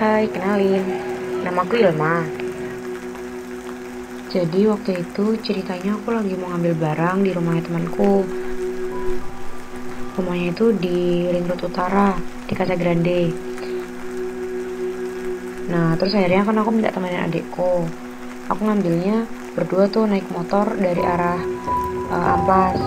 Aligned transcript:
Hai, 0.00 0.32
kenalin. 0.32 0.80
Namaku 1.44 1.76
Ilma. 1.84 2.24
Jadi 4.32 4.64
waktu 4.64 5.04
itu 5.04 5.36
ceritanya 5.44 6.00
aku 6.00 6.16
lagi 6.16 6.40
mau 6.40 6.56
ngambil 6.56 6.72
barang 6.72 7.16
di 7.20 7.36
rumahnya 7.36 7.68
temanku. 7.68 8.24
Rumahnya 10.16 10.56
itu 10.56 10.72
di 10.72 11.28
Ring 11.28 11.44
Road 11.44 11.68
Utara, 11.68 12.16
di 12.48 12.52
Casa 12.56 12.80
Grande. 12.80 13.28
Nah, 15.68 15.92
terus 16.00 16.16
akhirnya 16.16 16.48
kan 16.48 16.56
aku 16.56 16.72
minta 16.72 16.96
temenin 16.96 17.28
adikku. 17.28 17.84
Aku 18.48 18.60
ngambilnya 18.64 19.28
berdua 19.52 19.84
tuh 19.92 20.08
naik 20.08 20.24
motor 20.32 20.80
dari 20.80 21.04
arah 21.04 21.44
uh, 22.08 22.34
Amplas. 22.40 22.80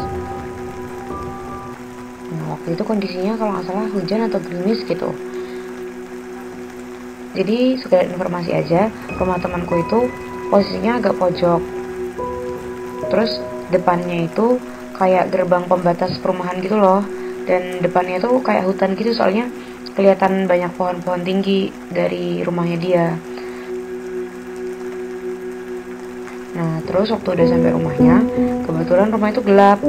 Nah, 2.33 2.57
waktu 2.57 2.73
itu 2.73 2.81
kondisinya 2.81 3.37
kalau 3.37 3.53
nggak 3.53 3.69
salah 3.69 3.85
hujan 3.93 4.25
atau 4.25 4.41
gerimis 4.41 4.81
gitu. 4.89 5.13
Jadi 7.33 7.81
sekedar 7.81 8.05
informasi 8.13 8.53
aja, 8.53 8.93
rumah 9.17 9.41
temanku 9.41 9.81
itu 9.81 10.05
posisinya 10.53 11.01
agak 11.01 11.17
pojok. 11.17 11.61
Terus 13.09 13.41
depannya 13.73 14.29
itu 14.29 14.61
kayak 15.01 15.33
gerbang 15.33 15.65
pembatas 15.65 16.13
perumahan 16.21 16.61
gitu 16.61 16.77
loh. 16.77 17.01
Dan 17.49 17.81
depannya 17.81 18.21
itu 18.21 18.29
kayak 18.45 18.69
hutan 18.69 18.93
gitu 18.93 19.11
soalnya 19.17 19.49
kelihatan 19.97 20.45
banyak 20.45 20.71
pohon-pohon 20.77 21.25
tinggi 21.25 21.73
dari 21.89 22.45
rumahnya 22.45 22.77
dia. 22.77 23.07
Nah, 26.53 26.85
terus 26.85 27.09
waktu 27.09 27.33
udah 27.33 27.47
sampai 27.49 27.73
rumahnya, 27.73 28.15
kebetulan 28.61 29.09
rumah 29.09 29.29
itu 29.33 29.41
gelap. 29.41 29.81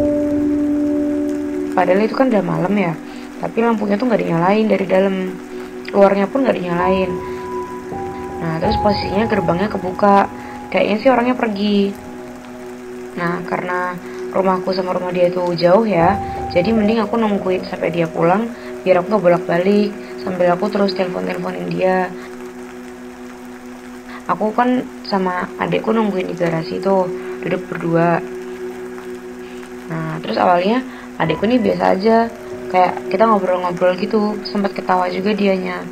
Padahal 1.77 2.01
itu 2.01 2.17
kan 2.17 2.33
udah 2.33 2.41
malam 2.41 2.73
ya, 2.73 2.97
tapi 3.45 3.61
lampunya 3.61 4.01
tuh 4.01 4.08
nggak 4.08 4.23
dinyalain 4.25 4.64
dari 4.64 4.86
dalam. 4.89 5.17
Luarnya 5.95 6.27
pun 6.27 6.42
nggak 6.42 6.58
dinyalain 6.58 7.33
Nah, 8.45 8.61
terus 8.61 8.77
posisinya 8.84 9.25
gerbangnya 9.25 9.73
kebuka. 9.73 10.28
Kayaknya 10.69 10.97
sih 11.00 11.09
orangnya 11.09 11.33
pergi. 11.33 11.97
Nah, 13.17 13.41
karena 13.48 13.97
rumahku 14.34 14.75
sama 14.77 14.92
rumah 14.92 15.14
dia 15.14 15.31
itu 15.31 15.41
jauh 15.55 15.86
ya, 15.86 16.19
jadi 16.51 16.75
mending 16.75 16.98
aku 17.06 17.14
nungguin 17.14 17.62
sampai 17.62 17.95
dia 17.95 18.11
pulang, 18.11 18.51
biar 18.83 18.98
aku 18.98 19.14
gak 19.14 19.23
bolak-balik, 19.23 19.95
sambil 20.27 20.51
aku 20.51 20.67
terus 20.67 20.91
telepon-teleponin 20.98 21.70
dia. 21.70 22.11
Aku 24.27 24.51
kan 24.51 24.83
sama 25.06 25.47
adekku 25.62 25.95
nungguin 25.95 26.27
di 26.27 26.34
garasi 26.34 26.83
tuh, 26.83 27.06
duduk 27.47 27.62
berdua. 27.70 28.19
Nah, 29.86 30.19
terus 30.19 30.34
awalnya 30.34 30.83
adekku 31.23 31.47
nih 31.47 31.62
biasa 31.62 31.84
aja, 31.95 32.27
kayak 32.75 33.14
kita 33.14 33.31
ngobrol-ngobrol 33.31 33.95
gitu, 33.95 34.34
sempat 34.42 34.75
ketawa 34.75 35.06
juga 35.06 35.31
dianya 35.31 35.86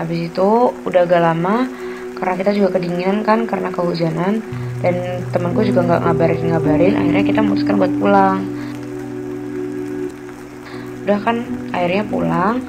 habis 0.00 0.32
itu 0.32 0.72
udah 0.88 1.04
agak 1.04 1.20
lama 1.20 1.68
karena 2.16 2.34
kita 2.40 2.50
juga 2.56 2.80
kedinginan 2.80 3.20
kan 3.20 3.44
karena 3.44 3.68
kehujanan. 3.68 4.40
Dan 4.80 5.20
temanku 5.28 5.60
juga 5.60 5.84
nggak 5.84 6.02
ngabarin 6.08 6.40
ngabarin 6.56 6.94
akhirnya 6.96 7.24
kita 7.24 7.40
memutuskan 7.44 7.76
buat 7.76 7.92
pulang. 8.00 8.38
Udah 11.04 11.18
kan 11.20 11.36
akhirnya 11.76 12.04
pulang. 12.08 12.64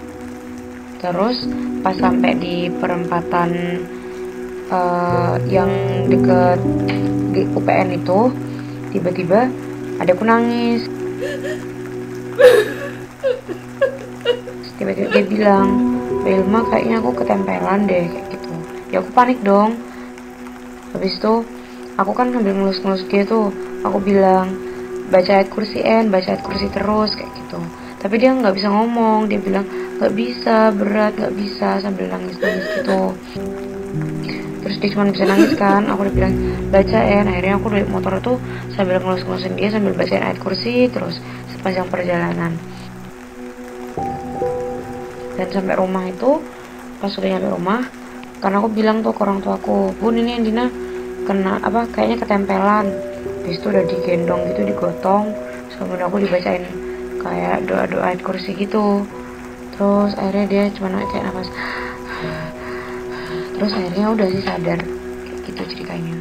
Terus 0.99 1.47
pas 1.81 1.95
sampai 1.95 2.35
di 2.35 2.67
perempatan 2.67 3.51
uh, 4.69 5.39
yang 5.47 5.71
deket 6.11 6.59
di 7.31 7.47
UPN 7.55 7.95
itu 7.95 8.27
tiba-tiba 8.91 9.47
ada 9.99 10.11
aku 10.11 10.23
nangis. 10.27 10.83
Tiba-tiba 14.75 15.07
dia 15.15 15.23
bilang 15.23 15.90
Wilma 16.21 16.61
kayaknya 16.69 17.01
aku 17.01 17.11
ketempelan 17.17 17.89
deh 17.89 18.05
kayak 18.05 18.25
gitu. 18.29 18.53
Ya 18.93 19.01
aku 19.01 19.09
panik 19.13 19.39
dong. 19.41 19.77
Habis 20.93 21.17
itu 21.17 21.33
aku 21.97 22.11
kan 22.13 22.29
sambil 22.35 22.53
ngelus-ngelus 22.55 23.03
gitu 23.09 23.49
aku 23.81 23.97
bilang 24.01 24.53
baca 25.11 25.41
ayat 25.41 25.49
kursi 25.51 25.83
N 25.83 26.07
baca 26.07 26.35
ayat 26.35 26.43
kursi 26.45 26.67
terus 26.69 27.17
kayak 27.17 27.31
gitu. 27.35 27.59
Tapi 28.01 28.15
dia 28.17 28.33
nggak 28.33 28.53
bisa 28.57 28.69
ngomong 28.69 29.29
dia 29.29 29.39
bilang 29.41 29.65
nggak 29.99 30.13
bisa 30.13 30.73
berat 30.73 31.13
nggak 31.17 31.35
bisa 31.37 31.81
sambil 31.81 32.09
nangis 32.09 32.37
nangis 32.37 32.65
gitu. 32.81 33.01
Terus 34.61 34.77
dia 34.77 34.89
cuma 34.93 35.09
bisa 35.09 35.25
nangis 35.25 35.53
kan 35.57 35.89
aku 35.89 36.05
udah 36.05 36.15
bilang 36.15 36.33
baca 36.69 36.99
N 37.01 37.25
akhirnya 37.27 37.55
aku 37.59 37.67
dari 37.73 37.87
motor 37.89 38.13
tuh 38.23 38.37
sambil 38.77 39.01
ngelus-ngelusin 39.01 39.57
dia 39.57 39.69
sambil 39.73 39.93
baca 39.97 40.15
ayat 40.15 40.37
kursi 40.39 40.87
terus 40.87 41.19
sepanjang 41.51 41.89
perjalanan 41.91 42.55
dan 45.37 45.47
sampai 45.51 45.75
rumah 45.79 46.03
itu 46.07 46.41
pas 46.99 47.09
sudah 47.09 47.29
nyampe 47.31 47.49
rumah 47.51 47.81
karena 48.41 48.57
aku 48.57 48.69
bilang 48.73 49.05
tuh 49.05 49.13
ke 49.13 49.21
orang 49.21 49.39
tuaku 49.39 49.93
bun 50.01 50.17
ini 50.17 50.41
Dina 50.41 50.65
kena 51.27 51.61
apa 51.61 51.85
kayaknya 51.93 52.25
ketempelan. 52.25 52.89
Habis 53.41 53.57
itu 53.57 53.67
udah 53.73 53.83
digendong 53.89 54.41
gitu 54.53 54.61
digotong 54.69 55.33
sambil 55.73 56.05
aku 56.05 56.21
dibacain 56.21 56.61
kayak 57.21 57.65
doa-doa 57.65 58.13
ayat 58.13 58.21
kursi 58.21 58.53
gitu. 58.53 59.05
Terus 59.73 60.13
akhirnya 60.17 60.45
dia 60.45 60.63
cuma 60.77 60.93
kayak 61.09 61.25
nafas 61.25 61.49
terus 63.61 63.77
akhirnya 63.77 64.09
udah 64.09 64.25
sih 64.25 64.41
sadar 64.41 64.79
kayak 64.81 65.39
gitu 65.45 65.61
ceritanya 65.69 66.17